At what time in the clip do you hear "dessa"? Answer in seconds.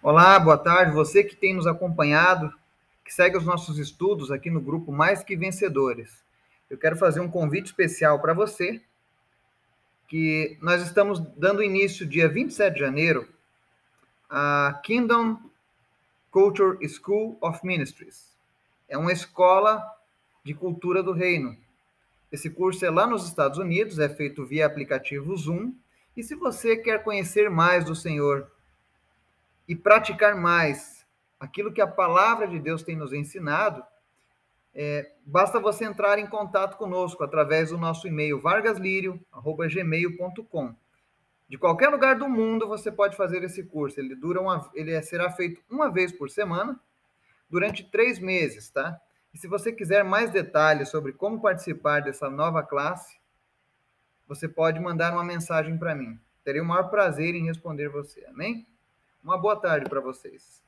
52.02-52.28